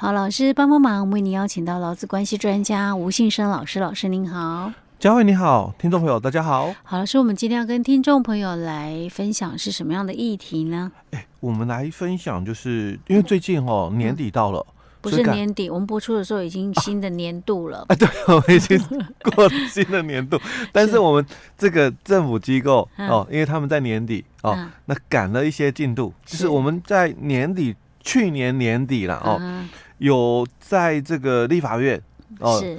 [0.00, 4.72] 好，老师帮帮忙，为您邀请到劳资关系专家吴信生老师，老师您好。
[4.98, 6.74] 佳慧你好，听众朋友大家好。
[6.82, 10.90] 好，老师，我们今天要跟听众朋友来分享是什么样的议题呢？
[11.10, 14.64] 哎，我们来分享，就是因为最近哦、嗯、年底到了，
[15.02, 17.80] 不是年底，我们播出的时候已经新的年度了。
[17.88, 18.78] 啊，啊对，我们已经
[19.34, 20.40] 过了新的年度，
[20.72, 21.26] 但是我们
[21.58, 29.68] 这个政府机构哦，因为他们在年底哦，嗯、那赶了一些进度，就是我们在年底，去年年底了哦，嗯、
[30.00, 32.02] 有在这个立法院
[32.40, 32.60] 哦。
[32.60, 32.76] 是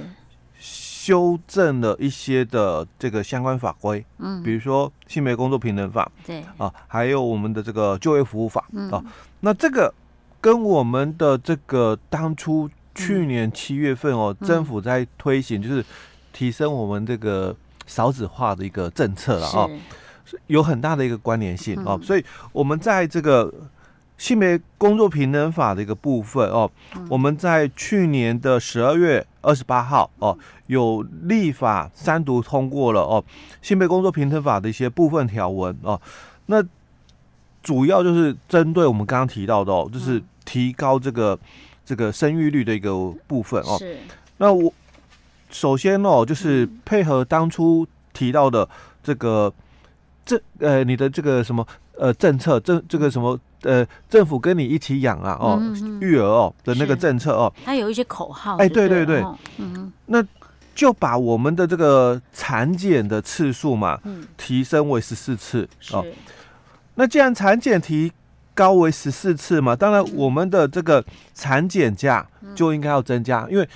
[1.02, 6.44] 修正了一些的这个相关法规，嗯，比如说性别工作平等法，对。
[6.56, 8.88] 啊，还有我们的这个就业服务法，嗯。
[8.88, 9.02] 啊，
[9.40, 9.92] 那这个
[10.40, 15.84] 跟我们的这个当初去年七月份哦，嗯、政府在推行就是
[16.32, 17.52] 提升我们这个
[17.84, 19.68] 少子化的一个政策了啊，
[20.46, 23.52] 有很大的一个关联性啊，所以我们在这个。
[24.22, 33.24] 性别工作平等法的一个部分哦，嗯、我们在去年的十二月二十八号哦，有立法三读通过了哦，
[33.62, 36.00] 性别工作平等法的一些部分条文哦，
[36.46, 36.62] 那
[37.64, 41.36] 主要就是针对我们刚刚提到的哦，就是提高这个
[41.84, 42.94] 这个生育率的一个
[43.26, 43.76] 部分哦。
[43.76, 43.98] 是。
[44.36, 44.72] 那我
[45.50, 48.68] 首先哦，就是配合当初提到的
[49.02, 49.52] 这个
[50.24, 51.66] 这呃你的这个什么
[51.98, 53.36] 呃政策政这个什么。
[53.62, 55.60] 呃，政府跟你一起养啊，哦，
[56.00, 59.24] 育儿哦的那个政策哦，它有一些口号，哎，对对对，
[59.58, 60.24] 嗯，那
[60.74, 66.04] 就把我们的这个产检的次数嘛，嗯，提升为十四次哦。
[66.94, 68.12] 那既然产检提
[68.54, 73.68] 高为十四次嘛，当然我们的这个产检假就应该要增加，因为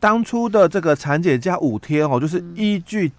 [0.00, 3.12] 当初的这个产检假五天哦，就是依据。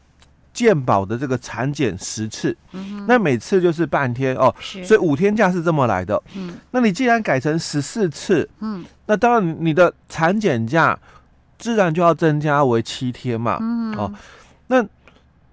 [0.60, 6.22] 健保的这个产检十次，嗯、那每次就是半天哦，所以五天假是这么来的。
[6.36, 11.00] 嗯，那你既然改成十四次，嗯，那当然你的产检假
[11.58, 13.58] 自然就要增加为七天嘛。
[13.62, 14.14] 嗯，哦，
[14.68, 14.86] 那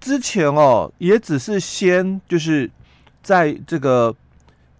[0.01, 2.69] 之前哦也只是先就是
[3.23, 4.13] 在这个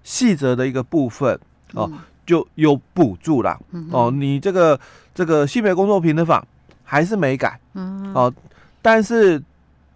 [0.03, 1.39] 细则的一个部分
[1.71, 3.57] 哦、嗯、就有补助啦。
[3.71, 4.77] 嗯、哦，你这个
[5.15, 6.45] 这个性别工作平等法
[6.83, 7.57] 还是没改。
[7.75, 8.33] 嗯，哦，
[8.81, 9.41] 但是。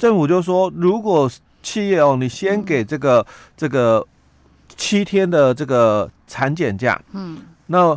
[0.02, 1.30] 政府就说，如果
[1.62, 3.26] 企业哦，你先给这个、嗯、
[3.56, 4.04] 这个
[4.76, 7.96] 七天的这个产检假，嗯，那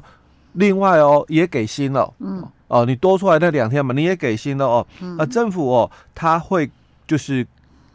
[0.53, 6.71] 另外哦也给薪了，嗯，哦，你多出来那两天嘛，你也给薪了哦，嗯、啊，政府哦他会
[7.07, 7.47] 就是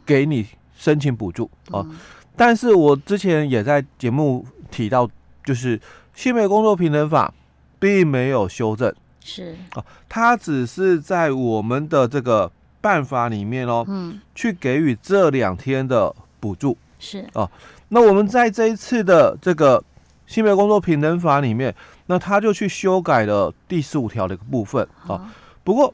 [0.04, 0.44] 给你
[0.76, 1.96] 申请补助哦，嗯、
[2.34, 5.08] 但是我之前也在节目提到，
[5.44, 5.80] 就是
[6.16, 7.32] 性别工作平等法
[7.78, 9.54] 并没有修正，是。
[9.76, 12.50] 哦，它只是在我们的这个。
[12.80, 17.50] 办法里面哦，嗯，去给予这两天的补助是哦、啊。
[17.88, 19.82] 那我们在这一次的这个
[20.26, 21.74] 性别工作平等法里面，
[22.06, 25.08] 那他就去修改了第十五条的一个部分啊。
[25.08, 25.20] 哦、
[25.64, 25.92] 不过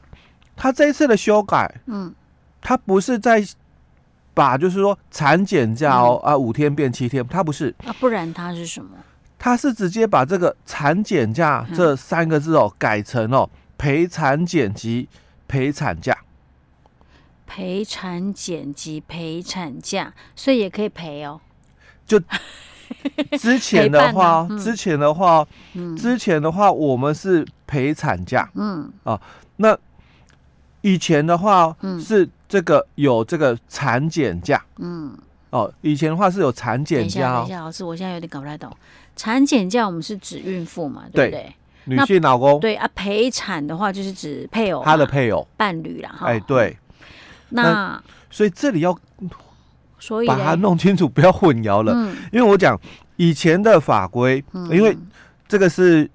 [0.55, 2.13] 他这一次的修改，嗯，
[2.61, 3.43] 他不是在
[4.33, 8.91] 把就是说产检假哦、嗯、啊五天变七天，他不是啊，不然他是什么？
[9.39, 15.07] 他是直接把这个产检假这三个字哦、嗯、改成哦陪产检及
[15.47, 16.16] 陪产假。
[17.57, 21.41] 陪产检及陪产假，所以也可以陪哦。
[22.05, 22.21] 就
[23.39, 29.19] 之前的话，嗯、之前的话，嗯、之前的话，我们是陪产假，嗯啊，
[29.55, 29.75] 那
[30.81, 35.17] 以前的话，嗯，是这个有这个产检假，嗯
[35.49, 37.37] 哦，以前的话是有产检假。
[37.37, 38.71] 等一下，老师，我现在有点搞不太懂。
[39.15, 41.55] 产检假我们是指孕妇嘛，对不对？
[41.85, 42.59] 女性老公。
[42.59, 46.15] 对啊，陪产的话就是指配偶，他的配偶、伴侣啦。
[46.15, 46.27] 哈。
[46.27, 46.77] 哎，对。
[47.49, 48.97] 那，那所以这里要
[49.99, 51.93] 所以把它弄清楚，不要混淆了。
[51.95, 52.79] 嗯、因为我讲
[53.15, 54.95] 以前的法规，嗯、因为
[55.47, 56.09] 这个是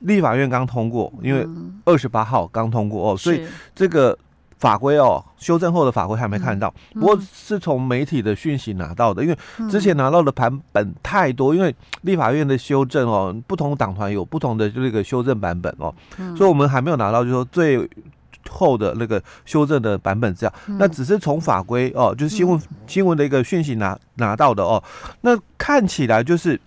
[0.00, 1.46] 立法院刚通过，嗯、因为
[1.84, 4.16] 二十八号刚通过哦，是所以这个
[4.58, 6.72] 法规哦，修正后的法规还没看到。
[6.94, 9.36] 嗯、不过是从媒体的讯息拿到的，因为
[9.68, 17.90] 之前拿到的版本太多，因为立法院的修正哦，不同党团有不同的这个修正版本哦，嗯、所以我们还没有拿到，就是说最。
[18.48, 24.82] 后的那个修正的版本这样，嗯、那只是从法规哦，就是新闻、嗯、新闻的一个讯息拿拿到的哦。
[25.20, 26.60] 那看起来就是，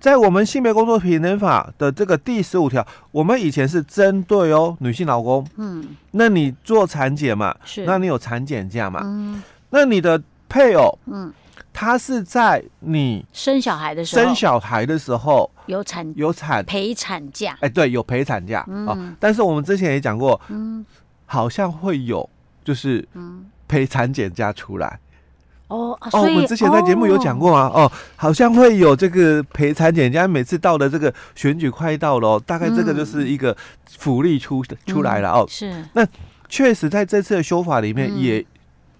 [0.00, 11.32] 在我们性别工作平等法的这个第十五条，我们以前是针对哦女性劳工，嗯，那你做产检嘛，是，那你有产检假嘛，嗯，那你的配偶，嗯。
[11.74, 19.14] 他是在你生小孩的时候，生小孩的时候有产有产陪产假，哎，对，有陪产假啊。
[19.20, 20.86] 但是我们之前也讲过，嗯，
[21.26, 22.26] 好像会有
[22.64, 23.44] 就是嗯。
[23.66, 25.00] 陪产检假出来，
[25.68, 33.56] 哦哦，我们之前在节目有讲过啊，哦，好像会有这个陪产检假，每次到了这个选举快到了，大概这个就是一个
[33.98, 35.46] 福利出出来了哦。
[35.48, 36.06] 是，那
[36.46, 38.44] 确实在这次的修法里面也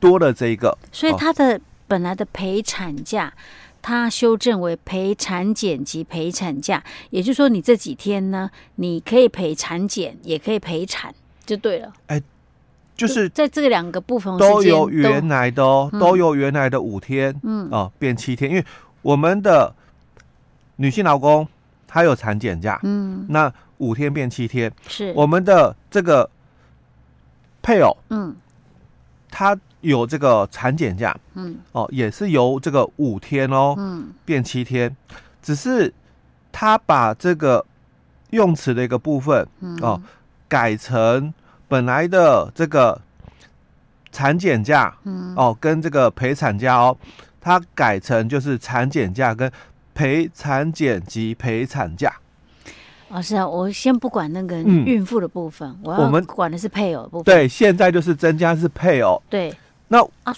[0.00, 1.60] 多了这一个，所以他的
[1.94, 3.32] 本来的陪产假，
[3.80, 11.14] 它修正为陪产检及陪产假，也就是说你这几天呢，你可以陪产检，也可以陪产，
[11.46, 11.92] 就对了。
[12.08, 12.20] 哎。
[12.96, 17.68] 就是在这两个部分都有原来的哦，都有原来的五天，嗯。
[17.70, 18.64] 哦变七天，因为
[19.02, 19.72] 我们的
[20.76, 21.46] 女性劳工
[21.86, 25.12] 她有产检假，嗯，那五天变七天，是。
[25.14, 26.28] 我们的这个
[27.62, 28.34] 配偶，嗯，
[29.30, 34.94] 她有这个产检假，嗯哦，也是由这个五天哦，嗯变七天，
[35.40, 35.92] 只是
[36.50, 37.64] 他把这个
[38.30, 40.02] 用词的一个部分，嗯哦
[40.48, 41.32] 改成。
[41.66, 43.00] 本来的这个
[44.12, 46.96] 产检假，嗯，哦，跟这个陪产假哦，
[47.40, 49.50] 他改成就是产检假跟
[49.94, 52.14] 陪产检及陪产假。
[53.08, 57.24] 老师啊，我先不管那个孕妇的部分，嗯、我要我们管的是配偶的部分。
[57.24, 59.20] 对，现在就是增加是配偶。
[59.28, 59.52] 对，
[59.88, 60.34] 那啊，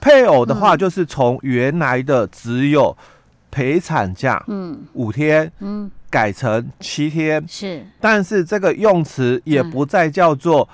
[0.00, 2.96] 配偶的话就是从原来的只有
[3.50, 5.90] 陪产假，嗯，五天，嗯。
[6.10, 10.66] 改成七天是，但是这个用词也不再叫做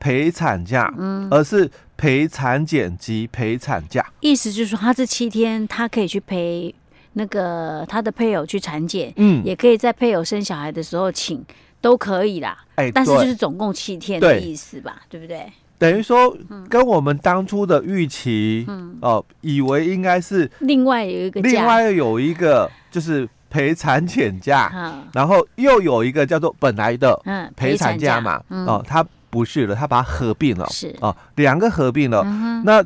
[0.00, 4.02] 陪产假，嗯，而是陪产检及陪产假。
[4.20, 6.74] 意思就是说，他这七天他可以去陪
[7.12, 11.44] 那个他的配偶去产检，嗯，也可以在配偶生小孩的时候请，
[11.82, 12.56] 都可以啦。
[12.76, 15.52] 哎，但是就是总共七天的意思吧，对，对不对？
[15.78, 16.36] 等于说，
[16.68, 23.28] 跟我们当初的预期，嗯，哦、呃，以为应该是另外有一个，另外有一个就是。
[23.50, 24.70] 陪产检假，
[25.10, 27.18] 然后又有一个叫做本来的
[27.56, 30.94] 陪产假嘛，哦，它不是了，它把它合并了，是。
[31.00, 32.22] 哦，两个合并了，
[32.62, 32.84] 那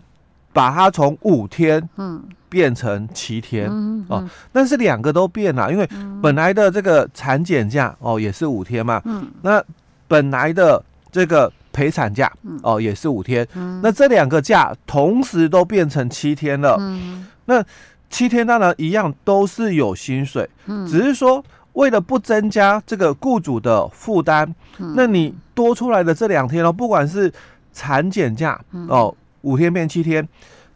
[0.52, 2.22] 把它从五天嗯。
[2.48, 3.66] 变成七天
[4.08, 4.22] 哦，
[4.52, 5.88] 但是两个都变了，因为
[6.22, 9.60] 本来的这个产检假哦也是五天嘛，嗯，那
[10.06, 10.80] 本来的
[11.10, 12.30] 这个陪产假
[12.62, 13.46] 哦也是五天，
[13.82, 17.64] 那这两个假同时都变成七天了，嗯，那。
[18.12, 21.42] 七天当然一样都是有薪水，嗯，只是说
[21.72, 27.32] 为了不增加这个雇主的负担，嗯，那你多出来的这两天哦，不管是
[27.72, 30.28] 产检假哦，五天变七天，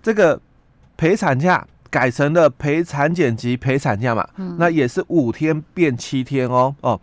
[0.03, 0.41] 这个
[0.97, 4.27] 陪产假改成了陪产检及陪产假嘛，
[4.57, 6.99] 那也是五天变七天哦哦，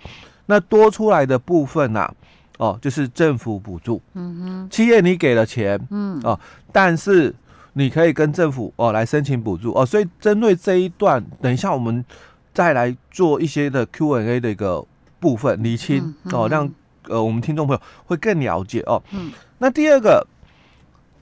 [0.48, 2.12] 那多出来的部分呐，
[2.58, 6.40] 哦，就是政府补助，嗯哼，企业你给了钱，嗯哦，
[6.72, 7.34] 但是。
[7.76, 12.06] 你可以跟政府哦来申请补助哦，所以针对这一段，等一下我们
[12.54, 14.86] 再来做一些的 Q&A 的一个
[15.20, 16.70] 部分厘清哦，让
[17.08, 19.02] 呃我们听众朋友会更了解哦。
[19.10, 20.24] 嗯，那第二个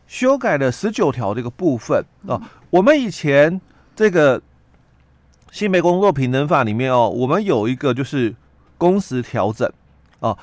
[0.07, 3.61] 修改了十九条这个部分哦，我们以前
[3.95, 4.41] 这个
[5.53, 8.35] 性别工作平等法里面哦，我们有一个就是
[8.77, 9.71] 工时调整
[10.19, 10.37] 哦，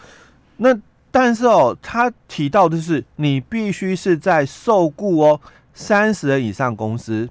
[0.58, 0.78] 那
[1.10, 5.40] 但是哦，他提到的是你必须是在受雇哦。
[5.72, 7.28] 三十人以上公司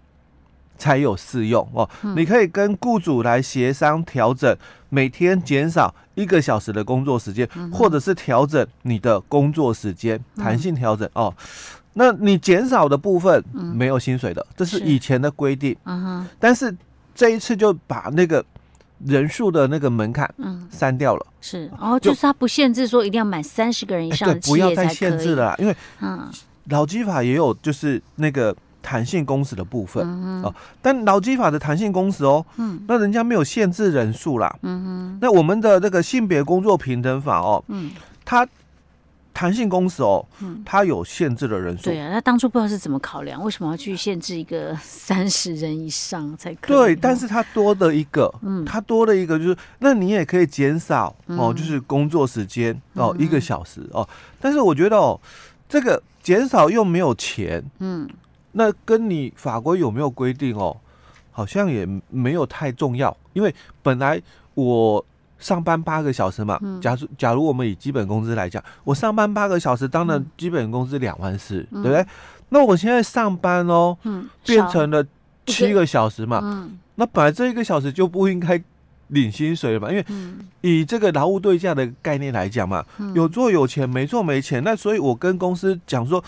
[0.77, 1.87] 才有适用哦。
[2.15, 4.55] 你可以跟雇主来协商调整，
[4.87, 11.33] 每天减少一个小时的工作时间，或者是调整你的工作时间，弹性调整哦。
[11.95, 15.75] 那你减少的部分没有薪水的，这是以前的规定。
[16.39, 16.73] 但是
[17.13, 18.45] 这一次就把那个
[19.05, 20.67] 人数的那个门槛嗯。
[20.71, 21.25] 删掉了。
[21.41, 21.69] 是。
[21.79, 26.29] 哦，就是他不限制说一定要满三十个人以上的企业才可以，不要再限制了，因为嗯。
[26.69, 37.91] 劳基法也有就是那个弹性工时的部分、嗯、哦，但劳基法的弹性工时哦，嗯，那人家没有限制人数啦，嗯哼，那我们的那个性别工作平等法哦，嗯，
[38.25, 38.45] 它
[39.37, 46.95] 弹性工时哦，嗯，它有限制的人数，对啊，那当初不知道是怎么考量，为什么要去限制一个 三十人以上才可以？
[46.95, 54.07] 对，但是它多的一个，嗯，它多的一个就是，那你也可以减少哦，就是工作时间哦，一个小时哦，
[54.41, 55.19] 但是我觉得哦，
[55.69, 56.01] 这个。
[56.23, 58.05] 减少又没有钱，嗯，
[58.51, 60.75] 那跟你法规有没有规定哦？
[61.31, 64.21] 好像也没有太重要，因为本来
[64.55, 65.05] 我
[65.39, 72.05] 上班八个小时嘛，假如假如我们以基本工资来讲，我上班八个小时，当然基本工资两万四，对不对？
[72.49, 75.05] 那我现在上班哦，嗯，变成了
[75.45, 78.61] 七个小时嘛，嗯，那本来这一个小时就不应该。
[79.09, 79.89] 领薪水了嘛？
[79.89, 80.05] 因为
[80.59, 82.83] 以这个劳务对价的概念来讲嘛，
[83.15, 84.61] 有做有钱，没做没钱。
[84.65, 86.21] 那所以我跟公司讲说，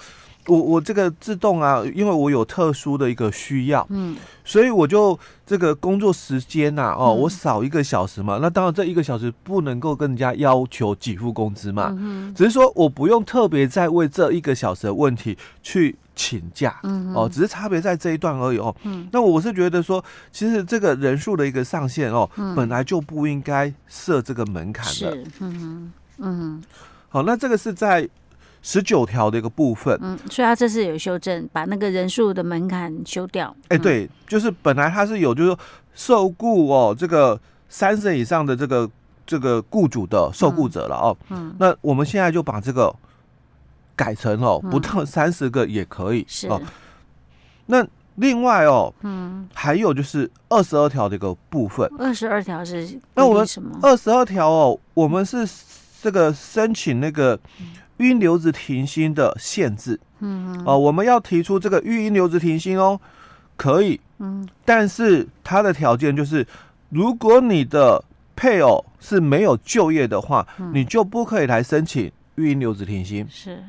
[0.50, 8.40] 我我这个自动啊，因为我有特殊的一个需要，嗯，所以我就这个工作时间呐，哦，我少一个小时嘛。
[8.42, 15.96] 那当然这一个小时不能够跟人家要求给付工资嘛，嗯只是说我不用特别再为这一个小时的问题去。
[16.16, 18.76] 请假，嗯哦，只是差别在这一段而已哦。
[18.84, 20.04] 嗯，那我是觉得说，
[20.34, 25.18] 其实这个人数的一个上限哦，嗯、本来就不应该设这个门槛的。
[25.40, 26.62] 嗯嗯，
[27.08, 28.06] 好，那这个是在
[28.62, 29.98] 十九条的一个部分。
[30.02, 33.56] 嗯，所以他这次有修正，把那个人数的门槛修掉。
[33.70, 35.60] 哎、嗯欸，对，就是本来他是有，就是说
[35.94, 38.90] 受雇哦，这个三十以上的这个
[39.26, 41.18] 这个雇主的受雇者了哦。
[41.30, 42.96] 嗯，那我们现在就把这个。
[44.00, 46.62] 改成哦，不到三十个也可以、嗯、哦。
[47.66, 47.86] 那
[48.16, 51.86] 另外哦，嗯，还有就是二十二条的一个部分。
[52.00, 53.78] 二十二条是那我们什么？
[53.82, 55.46] 二十二条哦，我们是
[56.02, 57.38] 这个申请那个
[58.00, 59.98] 育婴留职停薪的限制。
[60.20, 60.64] 嗯嗯。
[60.66, 63.00] 哦，我们要提出这个育婴留职停薪哦，
[63.56, 64.02] 可以。
[64.18, 64.46] 嗯。
[64.66, 66.46] 但是它的条件就是，
[66.90, 68.04] 如果你的
[68.36, 73.26] 配偶是没有就业的话，嗯、你就不可以来申请育婴留职停薪。
[73.30, 73.64] 是。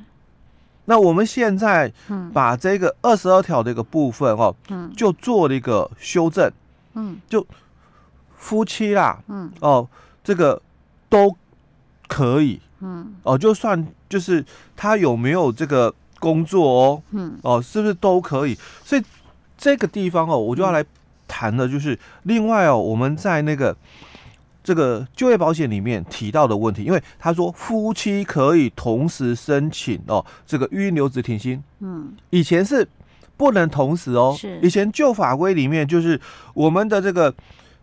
[0.86, 1.92] 那我们现在
[2.32, 6.50] 把这个二十二条的一个部分哦，嗯，就做了一个修正，
[6.94, 7.46] 嗯，就
[8.36, 9.86] 夫妻啦，嗯，哦，
[10.24, 10.60] 这个
[11.08, 11.36] 都
[12.08, 14.44] 可以，嗯，哦，就算就是
[14.76, 18.56] 他有没有这个工作哦，嗯，哦，是不是都可以？
[18.84, 19.02] 所以
[19.56, 20.84] 这个地方哦，我就要来
[21.26, 23.76] 谈的就是另外哦，我们在那个。
[24.62, 31.60] 这个就业保险里面提到的问题，因为他说夫妻可以同时申请哦，这个育婴留职停薪。
[31.78, 32.86] 嗯，以前是
[33.38, 34.36] 不能同时哦。
[34.38, 34.60] 是。
[34.62, 36.20] 以前旧法规里面就是
[36.52, 37.34] 我们的这个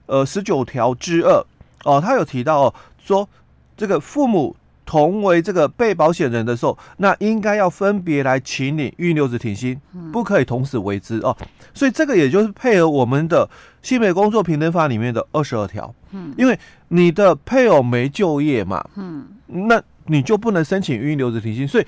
[0.05, 1.43] 呃十九条之二
[1.83, 2.73] 哦，他有提到哦，
[3.03, 3.27] 说
[3.75, 4.55] 这个父母
[4.87, 9.79] 同为这个被保险人的时候，那应该要分别来请领预留职停薪，
[10.13, 11.35] 不可以同时为之哦。
[11.73, 13.47] 所以这个也就是配合我们的
[13.81, 15.93] 性别工作平等法里面的二十二条。
[16.11, 21.85] 嗯，因为你的配偶没就业嘛，嗯，那你就不能申请预留职停薪，所以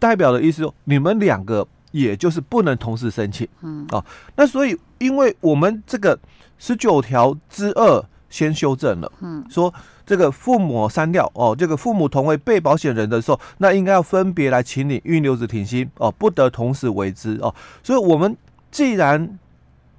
[0.00, 4.04] 代表的意思说，你们两个也就是不能同时申请，嗯，哦，
[4.34, 6.18] 那所以因为我们这个
[6.58, 9.72] 十九条之二先修正了，嗯，说
[10.10, 18.36] 这个父母删掉哦，这个父母同为被保险人的时候，那应该要分别来请领预留职停薪哦，不得同时为之哦，所以我们
[18.72, 19.38] 既然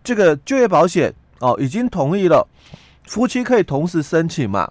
[0.03, 2.45] 这个就业保险哦已经同意了。
[3.05, 4.69] 夫妻可以同时申请嘛？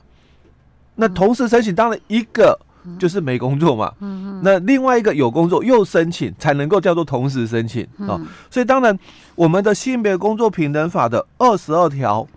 [0.96, 2.58] 那同时申请，当然一个
[2.98, 3.90] 就是没工作嘛。
[4.00, 8.20] 嗯，那另外一个有工作又申请，才能够叫做同时申请啊。
[8.50, 8.98] 所以当然，
[9.34, 12.28] 我们的性别工作平等法的二十二条，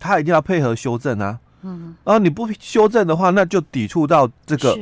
[0.00, 1.38] 它一定要配合修正啊。
[1.62, 4.78] 嗯，然后你不修正的话，那就抵触到这个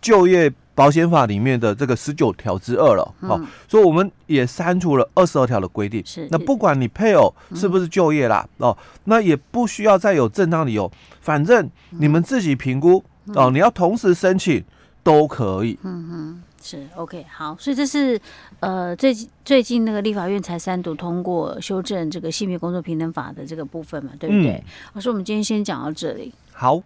[0.00, 0.52] 就业。
[0.78, 6.00] 保险法里面的这个十九条之二了，嗯、哦，所以我们也删除了二十二条的规定。
[6.06, 10.88] 是，那不管你配偶是不是就业啦，嗯、哦，那也不需要再有正当理由，
[11.20, 14.64] 反正你们自己评估、嗯、哦，你要同时申请
[15.02, 15.76] 都可以。
[15.82, 18.20] 嗯嗯，是 OK 好，所以这是
[18.60, 24.62] 呃最最近那个立法院才三读通过修正这个性别工作平等法的这个部分嘛，对不对？
[24.94, 26.32] 老师、嗯，我们今天先讲到这里。
[26.52, 26.82] 好。